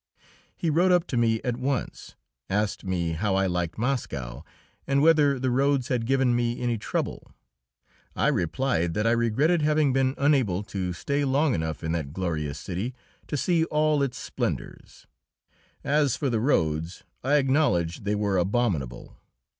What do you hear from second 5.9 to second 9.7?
given me any trouble. I replied that I regretted